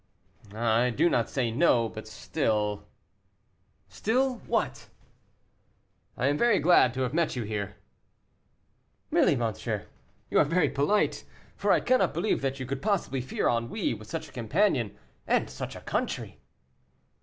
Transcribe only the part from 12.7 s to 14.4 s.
possibly fear ennui with such a